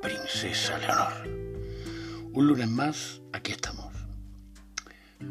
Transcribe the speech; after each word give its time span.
princesa 0.00 0.78
Leonor. 0.78 1.28
Un 2.32 2.46
lunes 2.46 2.68
más, 2.68 3.20
aquí 3.34 3.52
estamos, 3.52 3.92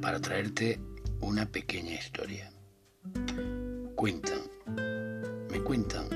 para 0.02 0.20
traerte 0.20 0.80
una 1.20 1.48
pequeña 1.48 1.96
historia. 1.96 2.52
Cuentan, 3.96 4.42
me 5.50 5.62
cuentan, 5.62 6.10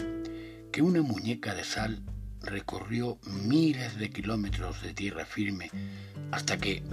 que 0.71 0.83
una 0.83 1.01
muñeca 1.01 1.55
de 1.55 1.63
sal 1.63 2.03
recorrió 2.41 3.17
miles 3.25 3.97
de 3.97 4.11
kilómetros 4.11 4.83
de 4.83 4.93
tierra 4.93 5.25
firme 5.25 5.71
hasta 6.31 6.59
que, 6.59 6.83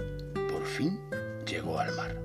por 0.49 0.65
fin, 0.65 0.99
llegó 1.45 1.79
al 1.79 1.95
mar. 1.95 2.19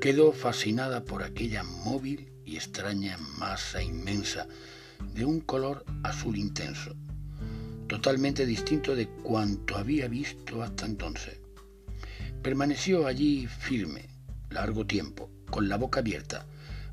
Quedó 0.00 0.32
fascinada 0.32 1.04
por 1.04 1.24
aquella 1.24 1.64
móvil 1.64 2.30
y 2.44 2.56
extraña 2.56 3.18
masa 3.38 3.82
inmensa 3.82 4.46
de 5.14 5.24
un 5.24 5.40
color 5.40 5.84
azul 6.02 6.36
intenso, 6.36 6.94
totalmente 7.88 8.46
distinto 8.46 8.94
de 8.94 9.08
cuanto 9.08 9.76
había 9.76 10.08
visto 10.08 10.62
hasta 10.62 10.86
entonces. 10.86 11.40
Permaneció 12.42 13.06
allí 13.06 13.46
firme, 13.46 14.08
largo 14.50 14.86
tiempo, 14.86 15.30
con 15.50 15.68
la 15.68 15.76
boca 15.76 16.00
abierta, 16.00 16.46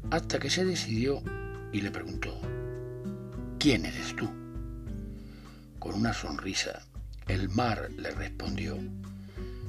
hasta 0.10 0.40
que 0.40 0.50
se 0.50 0.66
decidió 0.66 1.22
y 1.72 1.82
le 1.82 1.92
preguntó, 1.92 2.40
¿quién 3.60 3.86
eres 3.86 4.16
tú? 4.16 4.28
Con 5.80 5.96
una 5.96 6.14
sonrisa, 6.14 6.86
el 7.28 7.50
mar 7.50 7.90
le 7.98 8.12
respondió, 8.12 8.78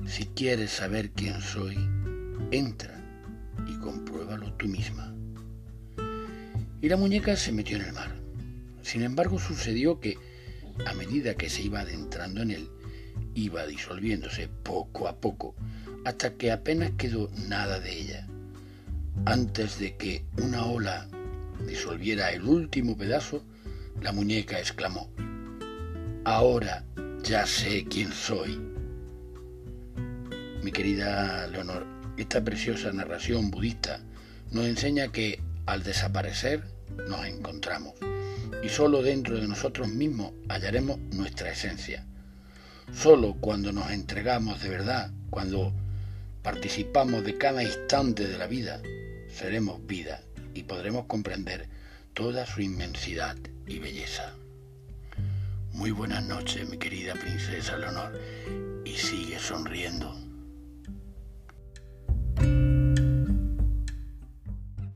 si 0.06 0.24
quieres 0.26 0.70
saber 0.70 1.10
quién 1.10 1.40
soy, 1.40 1.76
entra 2.50 3.02
y 3.66 3.76
compruébalo 3.78 4.52
tú 4.54 4.68
misma. 4.68 5.12
Y 6.80 6.88
la 6.88 6.96
muñeca 6.96 7.36
se 7.36 7.52
metió 7.52 7.76
en 7.76 7.84
el 7.84 7.92
mar. 7.92 8.25
Sin 8.86 9.02
embargo, 9.02 9.40
sucedió 9.40 9.98
que, 9.98 10.16
a 10.86 10.94
medida 10.94 11.34
que 11.34 11.50
se 11.50 11.60
iba 11.62 11.80
adentrando 11.80 12.42
en 12.42 12.52
él, 12.52 12.70
iba 13.34 13.66
disolviéndose 13.66 14.46
poco 14.46 15.08
a 15.08 15.16
poco, 15.16 15.56
hasta 16.04 16.34
que 16.34 16.52
apenas 16.52 16.92
quedó 16.96 17.28
nada 17.48 17.80
de 17.80 18.00
ella. 18.00 18.28
Antes 19.24 19.80
de 19.80 19.96
que 19.96 20.24
una 20.40 20.66
ola 20.66 21.08
disolviera 21.66 22.30
el 22.30 22.44
último 22.44 22.96
pedazo, 22.96 23.42
la 24.02 24.12
muñeca 24.12 24.60
exclamó, 24.60 25.10
Ahora 26.22 26.84
ya 27.24 27.44
sé 27.44 27.86
quién 27.90 28.12
soy. 28.12 28.56
Mi 30.62 30.70
querida 30.70 31.48
Leonor, 31.48 31.84
esta 32.18 32.44
preciosa 32.44 32.92
narración 32.92 33.50
budista 33.50 33.98
nos 34.52 34.64
enseña 34.66 35.10
que 35.10 35.40
al 35.66 35.82
desaparecer 35.82 36.62
nos 37.08 37.26
encontramos 37.26 37.94
y 38.66 38.68
solo 38.68 39.00
dentro 39.00 39.36
de 39.38 39.46
nosotros 39.46 39.86
mismos 39.86 40.32
hallaremos 40.48 40.98
nuestra 41.12 41.52
esencia. 41.52 42.04
Solo 42.92 43.36
cuando 43.40 43.70
nos 43.70 43.92
entregamos 43.92 44.60
de 44.60 44.68
verdad, 44.68 45.12
cuando 45.30 45.72
participamos 46.42 47.22
de 47.22 47.38
cada 47.38 47.62
instante 47.62 48.26
de 48.26 48.36
la 48.36 48.48
vida, 48.48 48.82
seremos 49.32 49.86
vida 49.86 50.20
y 50.52 50.64
podremos 50.64 51.04
comprender 51.06 51.68
toda 52.12 52.44
su 52.44 52.60
inmensidad 52.60 53.36
y 53.68 53.78
belleza. 53.78 54.34
Muy 55.72 55.92
buenas 55.92 56.24
noches, 56.24 56.68
mi 56.68 56.76
querida 56.76 57.14
princesa 57.14 57.76
Leonor, 57.76 58.20
y 58.84 58.96
sigue 58.96 59.38
sonriendo. 59.38 60.25